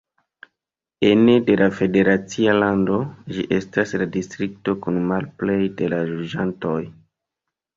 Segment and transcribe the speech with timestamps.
[1.09, 2.97] Ene de la federacia lando,
[3.35, 6.77] ĝi estas la distrikto kun malplej da loĝantoj.